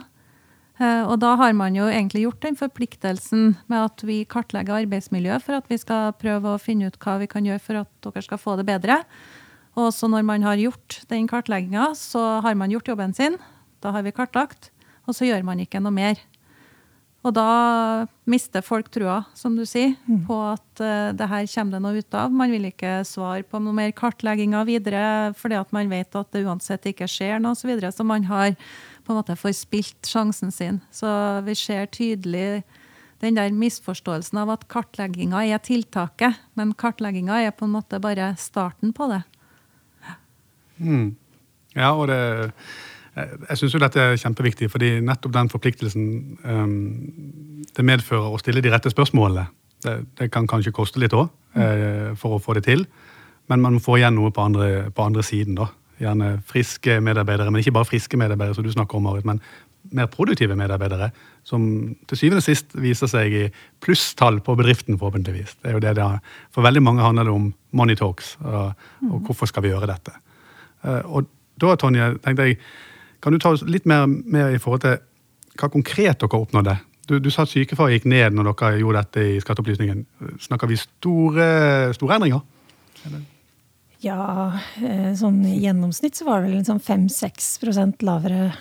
[0.80, 5.44] Uh, og da har man jo egentlig gjort den forpliktelsen med at vi kartlegger arbeidsmiljøet
[5.44, 8.24] for at vi skal prøve å finne ut hva vi kan gjøre for at dere
[8.24, 8.96] skal få det bedre.
[9.76, 13.36] Og så når man har gjort den kartlegginga, så har man gjort jobben sin.
[13.84, 14.70] Da har vi kartlagt
[15.10, 16.20] og så gjør man ikke noe mer.
[17.20, 20.22] Og da mister folk trua, som du sier, mm.
[20.24, 22.32] på at uh, det her kommer det noe ut av.
[22.32, 25.02] Man vil ikke svare på noe mer kartlegginger videre,
[25.36, 27.66] fordi at man vet at det uansett ikke skjer noe osv.
[27.66, 27.92] Så, videre.
[27.92, 28.54] så man har
[29.04, 30.80] på en måte forspilt sjansen sin.
[30.94, 31.10] Så
[31.44, 32.62] vi ser tydelig
[33.20, 38.32] den der misforståelsen av at kartlegginga er tiltaket, men kartlegginga er på en måte bare
[38.40, 39.20] starten på det.
[40.80, 41.10] Mm.
[41.76, 42.20] Ja, og det
[43.16, 46.04] jeg syns dette er kjempeviktig, fordi nettopp den forpliktelsen
[46.44, 46.74] um,
[47.74, 49.48] det medfører å stille de rette spørsmålene.
[49.80, 52.84] Det, det kan kanskje koste litt òg uh, eh, for å få det til,
[53.50, 55.58] men man får igjen noe på andre, på andre siden.
[55.58, 55.70] da.
[56.00, 59.42] Gjerne friske medarbeidere, men ikke bare friske medarbeidere, som du snakker om, Marit, men
[59.96, 61.10] mer produktive medarbeidere,
[61.44, 61.64] som
[62.08, 63.42] til syvende og sist viser seg i
[63.82, 65.56] plusstall på bedriften, forhåpentligvis.
[65.62, 66.06] Det er jo det det.
[66.54, 69.24] For veldig mange handler det om money talks, og, og mm.
[69.26, 70.14] hvorfor skal vi gjøre dette.
[70.84, 72.60] Uh, og da, Tonje, tenkte jeg
[73.20, 74.98] kan du ta oss litt mer med i forhold til
[75.60, 76.76] hva konkret dere oppnådde?
[77.10, 80.04] Du, du sa at sykefraværet gikk ned når dere gjorde dette i Skatteopplysningen.
[80.40, 81.46] Snakker vi store,
[81.96, 82.44] store endringer?
[84.00, 88.52] Ja, eh, sånn i gjennomsnitt så var det vel sånn 5-6 lavere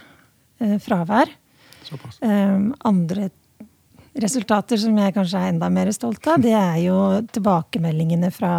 [0.60, 1.32] eh, fravær.
[1.86, 2.19] Såpass.
[2.26, 3.30] Um, andre
[4.19, 6.98] resultater som jeg kanskje er enda mer stolt av, det er jo
[7.32, 8.52] tilbakemeldingene fra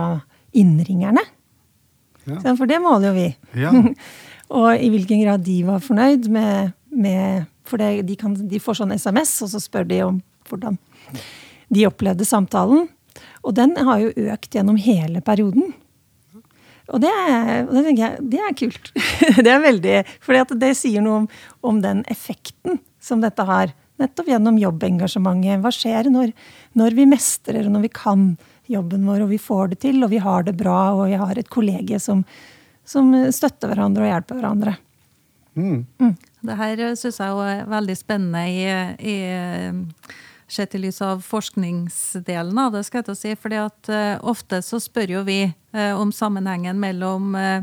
[0.56, 1.22] innringerne.
[2.24, 2.54] Ja.
[2.54, 3.28] For det måler jo vi.
[3.60, 3.74] Ja.
[4.50, 8.80] Og i hvilken grad de var fornøyd med, med For det, de, kan, de, får
[8.80, 10.16] sånn SMS, og så spør de om
[10.50, 10.78] hvordan
[11.70, 12.88] de opplevde samtalen.
[13.46, 15.70] Og den har jo økt gjennom hele perioden.
[16.90, 18.90] Og det, er, det jeg, det er kult.
[19.44, 21.28] det er veldig, For det sier noe om,
[21.62, 23.70] om, den effekten som dette har.
[24.02, 25.60] Nettopp gjennom jobbengasjementet.
[25.62, 26.32] Hva skjer når,
[26.78, 28.32] når vi mestrer, og når vi kan
[28.70, 31.38] jobben vår, og vi får det til, og vi har det bra, og vi har
[31.38, 32.24] et kollegium som,
[32.90, 34.74] som støtter hverandre og hjelper hverandre.
[35.54, 35.84] Mm.
[36.00, 36.16] Mm.
[36.46, 38.66] Det her syns jeg er veldig spennende i,
[39.12, 39.16] i
[40.52, 42.84] sett i lys av forskningsdelen av det.
[42.84, 47.34] skal jeg si, fordi at uh, Ofte så spør jo vi uh, om sammenhengen mellom
[47.34, 47.62] uh,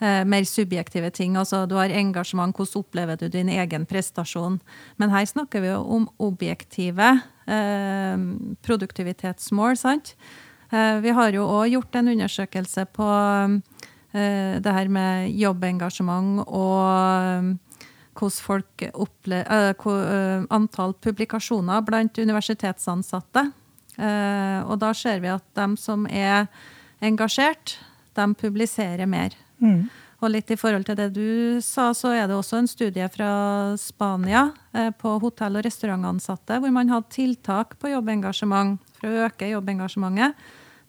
[0.00, 1.36] mer subjektive ting.
[1.36, 4.60] altså Du har engasjement, hvordan opplever du din egen prestasjon?
[4.96, 7.20] Men her snakker vi jo om objektive
[8.64, 9.76] produktivitetsmål.
[9.76, 10.14] sant?
[10.70, 17.50] vi har jo òg gjort en undersøkelse på Eh, det her med jobbengasjement og eh,
[18.18, 23.46] hvordan folk opplever eh, Antall publikasjoner blant universitetsansatte.
[24.00, 26.46] Og da ser vi at de som er
[27.04, 27.74] engasjert,
[28.16, 29.34] de publiserer mer.
[29.60, 29.90] Mm.
[30.20, 33.30] Og litt i forhold til det du sa, så er det også en studie fra
[33.80, 39.48] Spania eh, på hotell- og restaurantansatte, hvor man hadde tiltak på jobbengasjement for å øke
[39.48, 40.36] jobbengasjementet.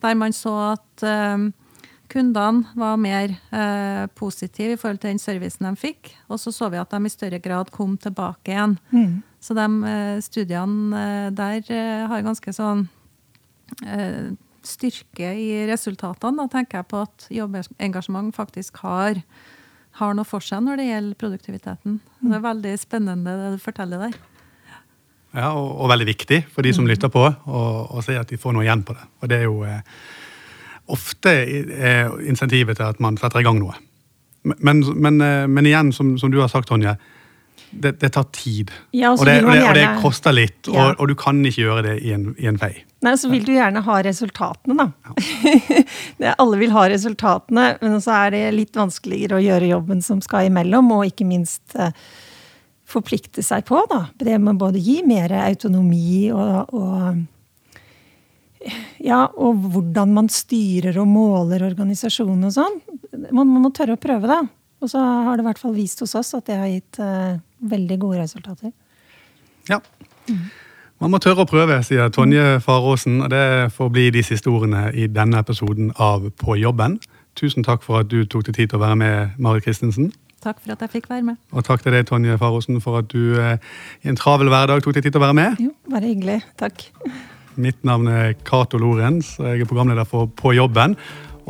[0.03, 1.47] Der man så at eh,
[2.11, 6.11] kundene var mer eh, positive i forhold til den servicen de fikk.
[6.27, 8.77] Og så så vi at de i større grad kom tilbake igjen.
[8.91, 9.21] Mm.
[9.41, 12.85] Så de eh, studiene eh, der eh, har ganske sånn
[13.87, 14.33] eh,
[14.67, 16.43] styrke i resultatene.
[16.43, 19.21] Da tenker jeg på at jobbengasjement faktisk har,
[20.01, 22.01] har noe for seg når det gjelder produktiviteten.
[22.21, 24.19] Det er veldig spennende det du forteller der.
[25.31, 28.55] Ja, og, og veldig viktig for de som lytter på, å se at de får
[28.55, 29.05] noe igjen på det.
[29.23, 29.79] Og det er jo eh,
[30.91, 33.77] ofte er insentivet til at man setter i gang noe.
[34.43, 36.95] Men, men, eh, men igjen, som, som, du har sagt, Tonje,
[37.71, 38.71] det, det tar tid.
[38.91, 40.91] Ja, og, og, det, og, det, og, det, koster litt, ja.
[40.95, 42.73] og, du kan ikke gjøre det i en, i en fei.
[43.05, 45.13] Nei, så vil du gjerne ha resultatene, da.
[46.19, 46.33] Ja.
[46.41, 50.49] Alle vil ha resultatene, men så er det litt vanskeligere å gjøre jobben som skal
[50.49, 51.93] imellom, og ikke minst eh,
[52.89, 54.03] forplikte seg på, da.
[54.19, 57.23] Det med både gi mer autonomi og, og
[59.01, 62.79] ja, og hvordan man styrer og måler organisasjonen og sånn.
[63.31, 64.41] Man, man, må tørre å prøve, da.
[64.81, 67.37] Og så har det i hvert fall vist hos oss at det har gitt uh,
[67.69, 68.73] veldig gode resultater.
[69.69, 69.81] Ja.
[71.01, 73.19] Man må tørre å prøve, sier Tonje Faråsen.
[73.25, 76.99] Og det får bli de siste ordene i denne episoden av På jobben.
[77.37, 80.11] Tusen takk for at du tok deg tid til å være med, Marit Christensen.
[80.41, 81.37] Takk for at jeg fikk være med.
[81.53, 83.61] Og takk til deg, Tonje Faråsen, for at du eh,
[84.01, 85.61] i en travel hverdag tok deg tid til å være med.
[85.61, 86.41] Jo, bare hyggelig.
[86.61, 86.89] Takk.
[87.55, 90.95] Mitt navn er Cato Lorentz, og jeg er programleder for På jobben.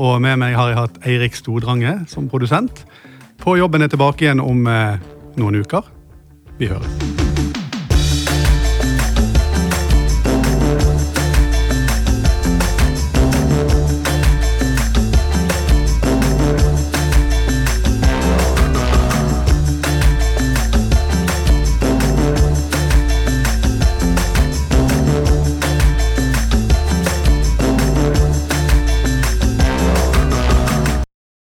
[0.01, 2.85] Og med meg har jeg hatt Eirik Stordrange som produsent.
[3.41, 5.01] På jobben er tilbake igjen om eh,
[5.37, 5.89] noen uker.
[6.57, 7.30] Vi høres.